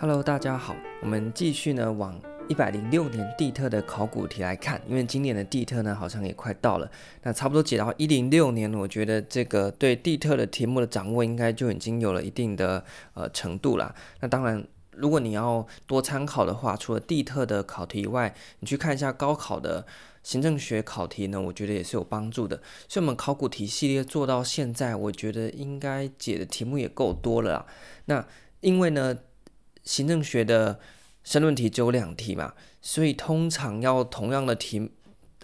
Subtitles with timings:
[0.00, 2.16] Hello，大家好，我们继续呢往
[2.48, 6.88] 一百零六年地特的考古题来看，因为今年的地特呢好像也快到了，
[7.24, 12.84] 那差不多解到一零六年，我觉得这个对地特的题目的掌握应该就已经有了一定的
[13.14, 13.92] 呃程度啦。
[14.20, 19.84] 那当然，如果你要多参考的话，除了地特的考题以外，你去看一下高考的
[20.22, 22.62] 行政学考题呢，我觉得也是有帮助的。
[22.86, 27.66] 所以，我们考古题系列做到现在，我觉得应该解的题目也够多了啦。
[28.04, 28.24] 那
[28.60, 29.16] 因为呢，
[29.88, 30.78] 行政学的
[31.24, 32.52] 申论题只有两题嘛，
[32.82, 34.90] 所以通常要同样的题，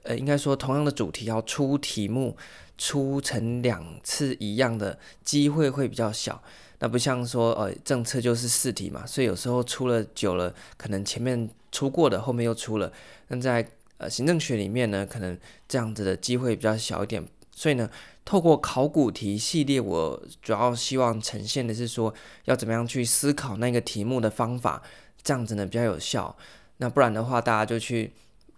[0.02, 2.36] 呃，应该说同样的主题要出题目
[2.76, 6.42] 出成两次一样的机会会比较小。
[6.80, 12.92] 那不像说，呃，政策就是四题嘛，所以有时候出了久了，可能前面出过的后面又出了。
[13.28, 17.24] 那在呃行政学里面呢，可能这样子的机会比较小一点。
[17.56, 17.88] 所以呢，
[18.24, 22.12] 透过考古题系列，我主要希望呈现的是说，
[22.46, 24.82] 要怎么样去思考那个题目的方法，
[25.22, 26.36] 这样子呢比较有效。
[26.78, 28.12] 那不然的话，大家就去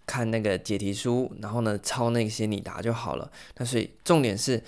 [0.07, 3.31] 看那个解题书，然后呢抄那些你答就好了。
[3.57, 4.63] 那所以重点是，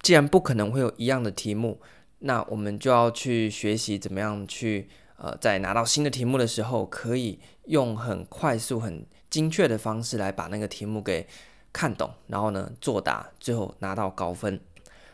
[0.00, 1.80] 既然不可能会有一样的题目，
[2.20, 11.26] 那我们就要去学习怎么样去呃，在拿到新的题目的时候，可以用很快速、很精确的方式来把那个题目给。
[11.72, 14.60] 看懂，然后呢作答，最后拿到高分。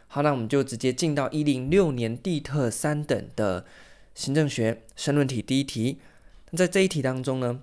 [0.09, 3.64] 好，那我们就直接进到一零六年地特三等的
[4.14, 5.98] 行政学申论题第一题。
[6.51, 7.61] 那在这一题当中呢，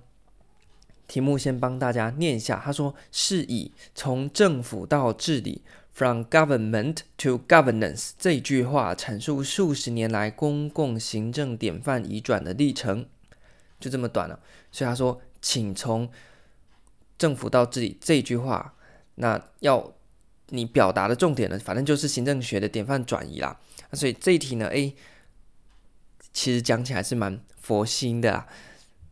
[1.08, 2.62] 题目先帮大家念一下。
[2.64, 13.06] 他说：“是以从政府到治理 （From government to governance） 这句话阐述数十年来公共行政典范移转的历程。”
[13.80, 14.38] 就这么短了。
[14.70, 16.08] 所以他说：“请从
[17.18, 18.74] 政府到治理这句话。”
[19.16, 19.92] 那要
[20.50, 23.58] 你表达的重点呢，反正就是行政学的典范转移啦。
[23.90, 24.94] 那所以这一题呢，诶，
[26.32, 28.46] 其实讲起来是蛮佛心的啦。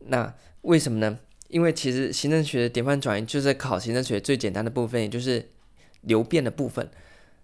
[0.07, 1.19] 那为什么呢？
[1.47, 5.49] 因为其实行政学的典范转移就是在考行政学最简单的部分，也就是
[6.01, 6.89] 流变的部分。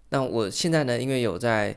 [0.08, 1.76] 那我现在呢，因为有在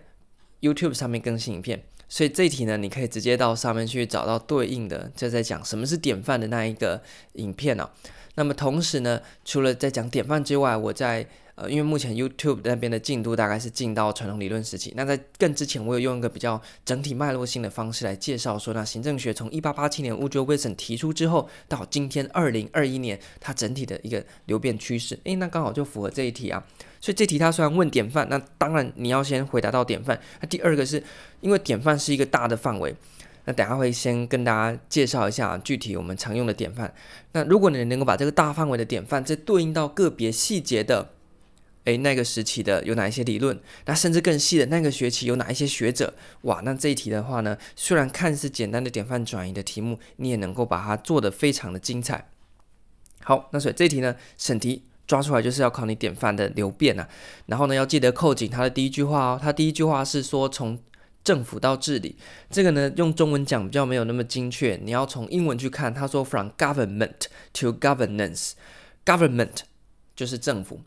[0.62, 7.02] YouTube 上面更新影片，所以这一题呢，你可以直接到上面去找到对应的，就在讲什么是典范的那一个
[7.34, 7.90] 影片哦。
[8.36, 14.92] 那么同时呢，除了在讲典范之外，我在呃，因为目前 YouTube 那边的进度大概是进到传统理论时期。
[14.98, 25.18] 那在更之前，我有用一个比较整体脉络性的方式来介绍说，那行政学从一八八七年 Woodrow Wilson 提出之后，到今天二零二一年，它整体的一个流变趋势。
[25.24, 26.62] 诶，那刚好就符合这一题啊。
[27.00, 30.20] 所以这题它虽然问典范，那当然你要先回答到典范。
[30.42, 31.02] 那第二个是
[31.40, 32.94] 因为典范是一个大的范围。
[33.46, 36.94] 那等下会先跟大家介绍一下具体我们常用的典范。
[37.32, 41.12] 那如果你能够把这个大范围的典范再对应到个别细节的，
[41.84, 43.60] 诶，那个时期的有哪一些理论？
[43.86, 46.16] 那甚至更细的那个学期有哪一些学者？
[46.42, 52.28] 哇，那这一题的话呢，虽然看似简单的典范转移的题目，你也能够把它做得非常的精彩。
[53.22, 57.08] 好，那所以这一题呢，审题抓出来就是要考你典范的流变啊。
[57.46, 59.40] 然后呢，要记得扣紧它的第一句话哦。
[59.40, 60.80] 它第一句话是说从。
[61.26, 62.16] 政府到治理，
[62.52, 65.92] 这个呢，用中文讲比较没有那么精确，你要从英文去看。
[65.92, 69.58] 他说，from government to governance，government
[70.16, 70.82] 就是政府，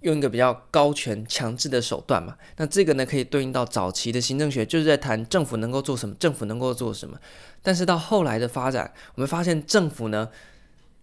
[0.00, 2.36] 用一个比较高权强制的手段嘛。
[2.58, 7.18] 那这个呢，可以对应到早期的行政学，就是在谈政府能够做什么，政府能够做什么。
[7.62, 10.28] 但是到后来的发展，我们发现政府呢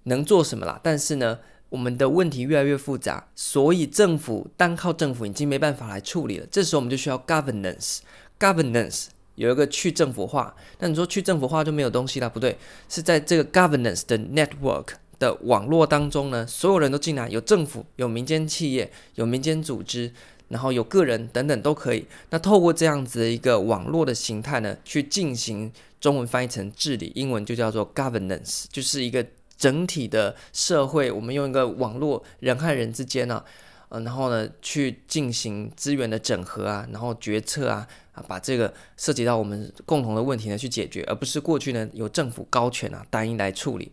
[0.03, 0.79] 能做什么啦？
[0.83, 1.39] 但是呢，
[1.69, 6.45] 我们的问题越来越复杂，所以政府单靠政府已经没办法来处理了。
[6.51, 8.01] 这时候我们就需要 governance。
[8.41, 12.27] Governance 有一个去政府化，那你说去政府化就没有东西了？
[12.27, 12.57] 不对，
[12.89, 14.87] 是在这个 governance 的 network
[15.19, 20.11] 的网络当中呢，所有人都进来，有政府，有民间企业，有民间组织，
[20.49, 22.07] 然后有个人等等都可以。
[22.31, 29.23] 那透过这样子的一个网络的形态呢，去进行中文翻译成治理，英文就叫做 governance，就是一个
[29.55, 31.11] 整体的社会。
[31.11, 33.43] 我们用一个网络，人和人之间呢、
[33.89, 43.91] 嗯，然后呢，去进行资源的整合啊，然后决策啊，啊，把这个涉及到我们共同的问题呢去解决，而不是过去呢由政府高权啊单一来处理。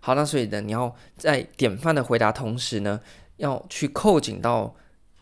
[0.00, 3.00] 好，那所以呢，你要在典范的回答同时呢，
[3.36, 4.74] 要去扣紧到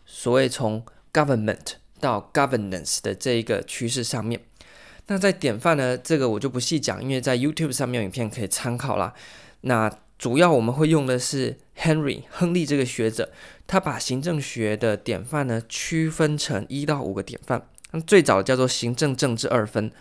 [0.05, 0.83] 所谓从
[1.13, 4.41] government 到 governance 的这一个趋势上面。
[5.07, 9.13] 那在典范呢，这个我就不细讲，因为在 YouTube 上面有影片可以参考啦。
[9.61, 13.31] 那主要我们会用的是 Henry 亨利这个学者，
[13.67, 17.67] 他把行政学的典范呢区分成一到五个典范。
[17.91, 19.91] 那最早叫做行政政治二分，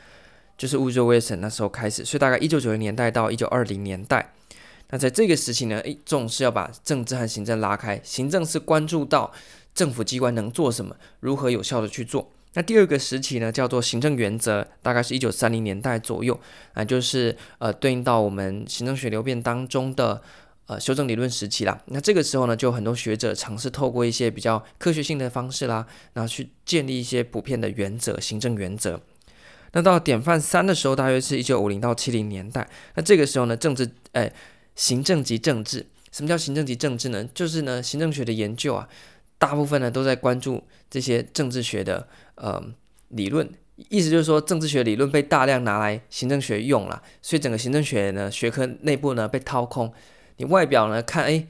[0.56, 4.32] 就是 Woolsey 那时候开始，所以大概一九九零年代到一九二零年代。
[4.90, 9.32] 那在这个时期呢，诶，重视要把政治和行政拉开，行政是关注到
[9.72, 12.30] 政府机关能做什么，如何有效的去做。
[12.54, 16.36] 那第二个时期呢，叫做行政原则，大概是一九三零年代左右
[16.74, 20.20] 啊，就是呃对应到我们行政学流变当中的
[20.70, 21.82] 呃修正理论时期啦。
[21.86, 29.00] 那这个时候呢，就有很多学者尝试透过一些比较科学性的方式啦，然后去建立一些普遍的原则，行政原则。
[29.72, 32.68] 那到典范三的时候，大约是一九五零到七零年代。
[32.94, 34.32] 那这个时候呢，政治哎、
[34.76, 37.28] 行政及政治，什么叫行政及政治呢？
[37.34, 38.88] 就是呢，行政学的研究啊。
[39.38, 42.62] 大部分呢都在关注这些政治学的呃
[43.08, 43.48] 理论，
[43.88, 49.90] 意思就是说政治学理论被大量拿来行政学用了，所以整个行政学呢学科内部呢被掏空。
[50.40, 51.46] 你外表呢看，哎，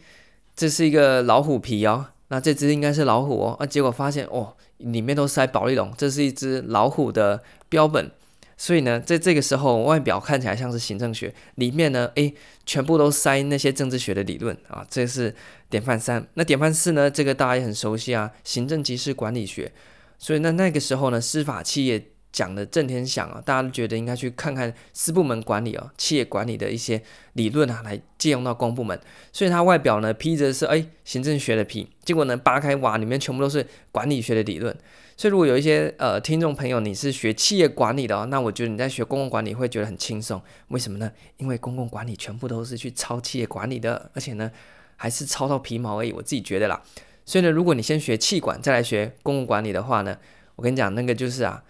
[0.57, 8.11] 这是一个老虎皮哦，那这只应该是老虎哦，啊，结果发现哦，里面都塞保丽龙，这是一只老虎的标本。
[8.57, 12.35] 所以呢，在这个时候，外表看起来像是行政学，里面呢，诶，
[12.67, 14.85] 全部都塞那些政治学的理论啊。
[14.91, 15.33] 这是
[15.69, 16.27] 典范三。
[16.35, 17.09] 那典范四呢？
[17.09, 19.71] 这个大家也很熟悉啊，行政即是管理学。
[20.19, 28.99] 所以那那个时候呢，司法企业讲的震天响啊，大家都觉得应该去看看私部门管理哦，企业管理的一些理论啊，来借用到公部门。
[29.33, 34.77] 所以它外表呢披着是诶行政学的皮，结果呢扒开哇，里面全部都是管理学的理论。
[35.17, 40.41] 所以，如果有一些呃听众朋友，你是学企业管理的哦，那我觉得你在学公共管理会觉得很轻松。
[40.69, 41.13] 为什么呢？
[41.37, 44.51] 因为公共管理全部都是去抄企业管理的，而且呢，
[44.97, 46.13] 还是抄到皮毛而已。
[46.13, 46.83] 我自己觉得啦。
[47.27, 50.17] 所以呢，如果你先学企管，再来学公共管理的话呢，
[50.57, 51.63] 我跟你讲，那个就是啊，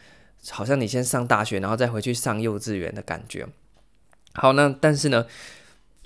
[0.49, 3.47] 好像你先上大学，然后再回去上幼稚园的感觉。
[4.33, 5.27] 好，那但是呢，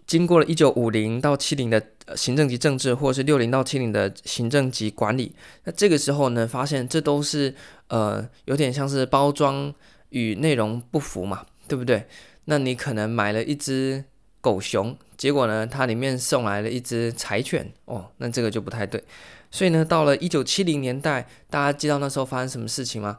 [0.06, 1.82] 经过了一九五零到七零的
[2.16, 5.34] 行政级政治，或是六零到七零的行政级管理，
[5.64, 7.54] 那这个时候呢，发现这都是
[7.88, 9.72] 呃有点像是包装
[10.10, 12.06] 与内容不符嘛，对不对？
[12.46, 14.04] 那你可能买了一只
[14.40, 19.02] 狗熊，结果呢，它里面送来了一只柴犬，哦，那这个就不太对。
[19.50, 23.18] 所以呢，到了一九七零年代，大家知道那时候发生什么事情吗？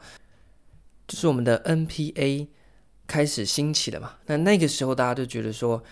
[1.08, 2.48] 就是我们的 NPA
[3.08, 4.14] 开始兴起了嘛。
[4.26, 5.84] 那那个时候大家就觉得说。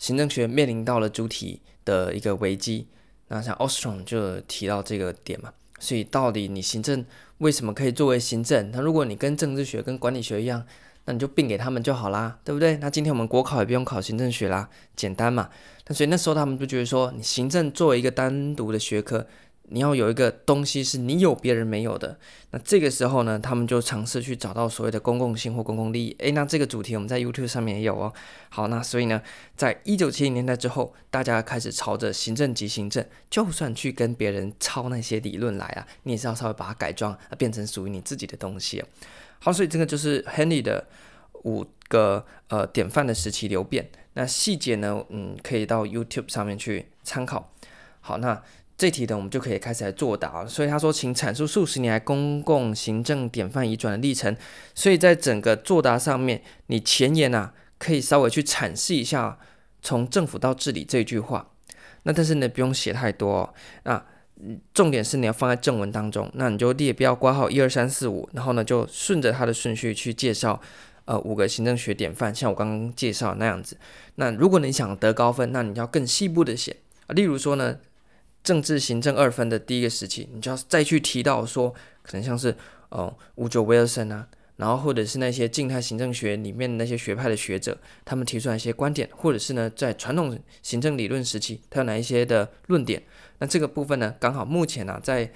[0.00, 2.86] 行政学面临到了主体的一个危机，
[3.26, 7.04] 那像 Ostrom 就提到这个点嘛，所以到底你行政
[7.38, 8.70] 为什么可以作为行政？
[8.70, 10.64] 那如果你跟政治学跟管理学一样，
[11.06, 12.76] 那你就并给他们就好啦，对不对？
[12.76, 15.50] 那今天我们国考也不用考行政学啦，简单嘛。
[15.88, 19.26] 那所以那时候他们就觉得说，你行政作为一个单独的学科。
[19.70, 22.18] 你要有一个东西是你有别人没有的，
[22.50, 26.16] 那这个时候呢，他们就尝试去找到所谓的公共性或公共利益。
[26.20, 28.12] 诶，那这个主题我们在 YouTube 上面也有哦。
[28.48, 29.22] 好，那所以呢，
[29.56, 38.82] 在一九七零年代之后，大家开始朝着行政及行政，就算去跟别人抄那些理论来啊，你也是要稍微把它改装，变成属于你自己的东西。
[39.40, 40.86] 好，所以这个就是 Henry 的
[41.44, 43.90] 五个呃典范的时期流变。
[44.14, 47.52] 那细节呢，嗯，可以到 YouTube 上面去参考。
[48.00, 48.42] 好，那。
[48.78, 50.46] 这题呢，我们就可以开始来作答。
[50.46, 54.36] 所以他说，请阐述数十年来公共行政典范移转的历程。
[54.72, 59.36] 所以在整个作答上面，你前言啊，可以稍微去阐释一下
[59.82, 61.50] “从政府到治理”这句话。
[62.04, 63.54] 那但是呢，不用写太多哦。
[63.82, 64.00] 那
[64.72, 66.30] 重点是你要放在正文当中。
[66.34, 70.60] 那你就列标挂号一二三四五，然后呢，就顺着它的顺序去介绍
[71.04, 73.76] 呃五个行政学典范，像我刚刚介绍那样子。
[74.14, 76.76] 那如果你想得高分，那你要更细部的写
[77.08, 77.10] 啊。
[77.12, 77.78] 例如说呢。
[78.48, 82.56] 政治行政二分的第一个时期，你就要再去提到说，可能像是
[82.88, 84.26] 哦五九威尔森啊，
[84.56, 87.76] 然后或者是那些静态行政学里面那些学派的学者，
[88.06, 93.02] 他们提出来一些观点，或者是呢在传统行政理论时期，他有哪一些的论点？
[93.38, 95.30] 那这个部分呢，刚好目前呢、在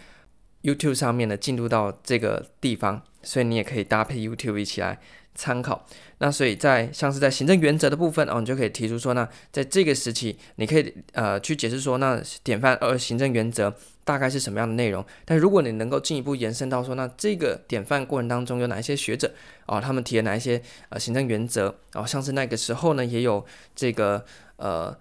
[0.62, 4.98] YouTube 上面呢进入到这个地方，所以你也可以搭配 YouTube 一起来。
[5.34, 5.86] 参考，
[6.18, 15.02] 那所以在像是在行政原则的部分哦，你就可以提出说，那在这个时期，你可以呃去解释说，那典范呃行政原则大概是什么样的内容。
[15.24, 19.32] 但如果你能够进一步延伸到说，那这个典范过程当中有哪一些学者
[19.64, 23.42] 哦，他们提了哪一些呃行政原则然哦，像是那个时候呢，也有
[23.74, 24.22] 这个
[24.56, 24.94] 呃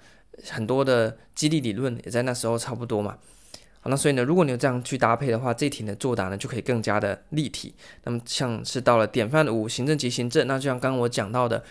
[0.49, 3.17] 很多的激励理论也在那时候差不多嘛。
[3.83, 7.73] 好，那所以呢，如果你有这样去搭配的话，这题的作答呢就可以更加的立体。
[8.03, 11.63] 那么像是到了典范五行政及行政，那就像刚刚我讲到的，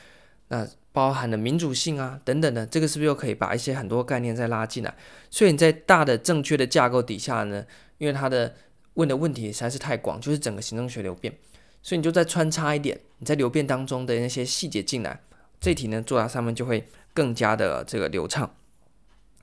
[0.49, 4.93] 那包含了民主性啊等等的，这个是不是又可以把一些很多概念再拉进来？
[5.31, 7.65] 所以你在大的正确的架构底下呢，
[7.99, 8.53] 因为它的
[8.95, 11.33] 问的问题实在是太广，就是整个行政学流变，
[11.81, 15.21] 所以你就再穿插一点你在流变当中的那些细节进来，
[15.61, 18.53] 这题呢作答上面就会更加的这个流畅。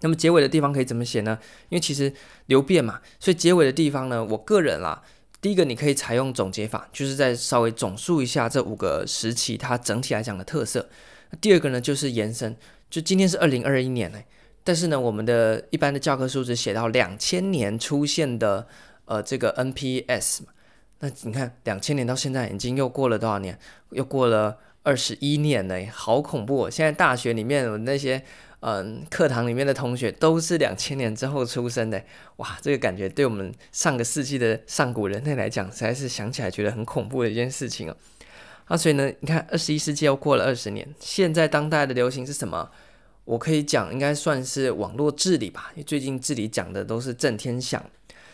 [0.02, 1.38] 那么结尾的地方可以怎么写呢？
[1.70, 2.14] 因为其实
[2.46, 5.02] 流变嘛，所以结尾的地方呢，我个人啦，
[5.42, 10.88] 第一个你可以采用总结法，就是再稍微总述一下这五个时期它整体来讲的特色。
[11.42, 12.56] 第二个呢就是延伸，
[12.90, 14.20] 就今天是二零二一年呢，
[14.64, 18.68] 但是呢我们的一般的教科书只写到两千年出现的
[19.06, 20.48] 呃这个 NPS 嘛，
[21.00, 23.58] 那你看，两千年到现在已经又过了多少年？
[23.92, 26.72] 又过了二十一年了，好恐怖哦！
[26.72, 28.24] 现在大学里面那些
[28.62, 32.04] 嗯课堂里面的同学都是两千年之后出生的，
[32.38, 37.96] 哇，这个感觉对我们上个世纪的上古人类来讲，实在是想起来觉得很恐怖的一件事情哦。
[38.70, 42.70] 那所以呢，你看二十一世纪又过了二十年，现在当代的流行是什么？
[43.26, 47.84] 我可以讲，应该算是网络治理吧，因为最近治理讲的都是震天响。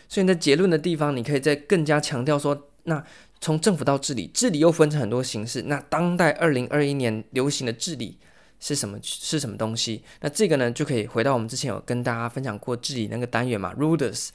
[0.08, 3.04] 所以在结论的地方，你可以再更加强调说，那
[3.40, 5.62] 从政府到治理，治理又分成很多形式。
[5.62, 8.18] 那当代二零二一年流行的治理
[8.64, 8.98] 是什么？
[9.02, 10.02] 是什么东西？
[10.22, 14.30] 那这个呢，就可以回到我们之前有跟大家分享过治理那个单元嘛，Ruders。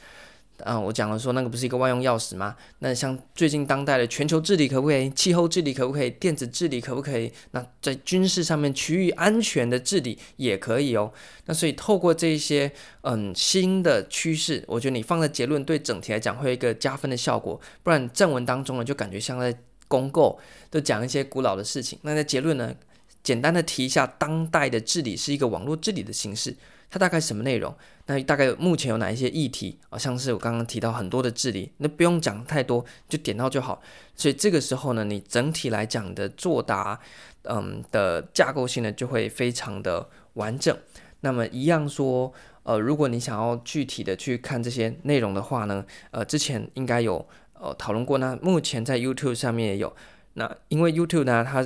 [0.65, 2.55] 嗯，我讲了说那个不是一个万用钥匙吗？
[2.79, 5.09] 那像最近当代的全球治理可不可以？
[5.12, 6.12] 气候治理可不可以？
[6.12, 7.31] 电子治理可不可以？
[7.51, 11.12] 那在军事上面区域安全的治理也可以哦。
[11.45, 12.71] 那所以透过这些
[13.01, 17.59] 嗯新的趋势，我觉得你放在结论对整体来讲会有一个加分的效果。
[17.81, 19.57] 不然正文当中呢，就感觉像在
[19.88, 20.38] 公告，
[20.69, 21.98] 都讲一些古老的事情。
[22.01, 22.75] 那在结论呢，
[23.23, 26.55] 简单的提一下，当代的治理是一个网络治理的形式。
[26.91, 27.71] 它大概什么内容？
[28.07, 29.99] 那大概目前有哪一些议题啊？
[29.99, 33.79] 像是我刚刚提到很多的治理，那不用讲太多，就点到就好。
[34.15, 36.99] 所以这个时候呢，你整体来讲的作答，
[37.43, 40.75] 嗯的架构性呢就会非常的完整。
[41.19, 42.33] 那么一样说，
[42.63, 47.23] 呃，如果你想要具体的去看这些内容的话呢，呃，之前应该有
[47.53, 49.95] 呃讨论过，那目前在 YouTube 上面也有。
[50.33, 51.63] 那因为 YouTube 呢，它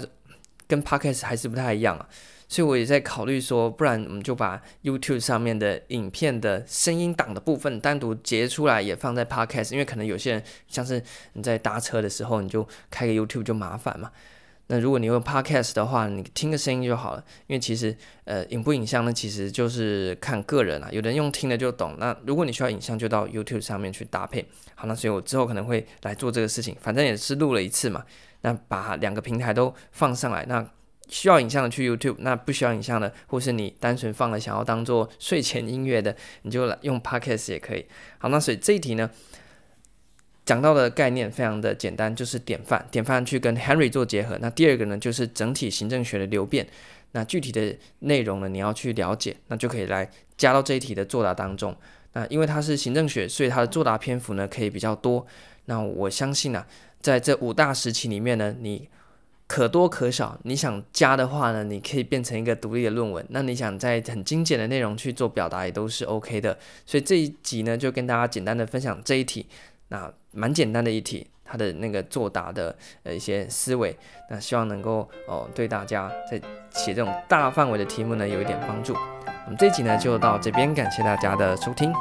[0.73, 2.09] 跟 Podcast 还是不太一样啊。
[2.47, 11.01] 所以我也在考虑说，不然我们就把 YouTube 上面的影片的声音档的部分单独截出来，也放在 Podcast，因为可能有些人像是
[11.33, 14.11] 你在搭车的时候，你就开个 YouTube 就麻烦嘛。
[14.67, 21.95] 那如果你用 Podcast 的话，你听个声音就好了，因为其实呃影不影像呢，其实就是看个人啊，有人用听的就懂。
[21.99, 24.45] 那如果你需要影像，就到 YouTube 上面去搭配。
[24.75, 28.03] 好，那所以我之后可能会来做这个事情，反正也是录了一次嘛，
[28.41, 30.65] 那把两个平台都放上来，那。
[31.09, 37.85] 需要影像的去 YouTube，那不需要影像的，或是你单纯放了想要当做睡前音乐的，你就来用 Podcast 也可以。
[38.17, 39.07] 好，那所以这一题呢，
[40.45, 44.37] 讲到的概念非常的简单，就是典范，典范去跟 Henry 做结合。
[44.41, 46.67] 那第二个呢，就是整体行政学的流变。
[47.11, 51.75] 那具体的内容呢，你要去了解，那就可以来加到这一题的作答当中。
[52.13, 55.25] 那因为它是行政学，所以它的作答篇幅呢可以比较多。
[55.65, 56.67] 那我相信啊，
[56.99, 58.89] 在这五大时期里面呢，你。
[59.45, 63.23] 可多可少，你想加的话呢，你可以变成一个独立的论文。
[63.29, 66.57] 那你想在很精简的内容去做表达，也都是 OK 的。
[66.87, 69.45] 所以这一集呢，就跟大家简单的分享这一题，
[69.93, 73.95] 那蛮简单的一题，它的那个作答的呃一些思维，
[74.27, 78.95] 那希望能够哦对大家在写这种大范围的题目呢有一点帮助。
[79.45, 81.93] 我们这一集呢就到这边，感谢大家的收听。